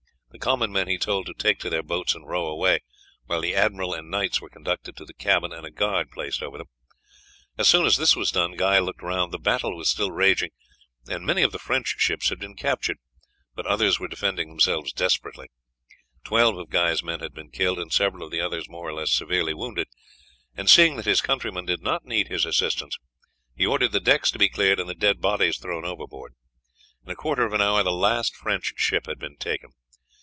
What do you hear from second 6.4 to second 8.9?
over them. As soon as this was done Guy